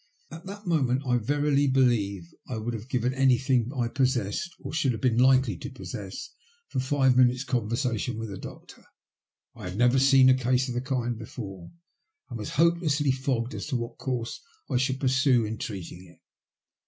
[0.31, 4.93] At that moment I verily believe I would have given anything I possessed, or should
[4.93, 6.31] have been likely to possess,
[6.69, 8.83] for five minutes' conversation with a doctor.
[9.53, 11.69] I had never seen a case of the kind before,
[12.31, 14.41] and was hopelessly fogged as to what course
[14.71, 16.19] I should pursue in treating it.